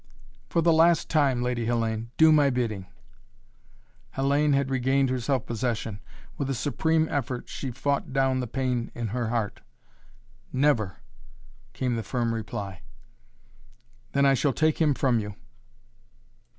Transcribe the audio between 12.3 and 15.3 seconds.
reply. "Then I shall take him from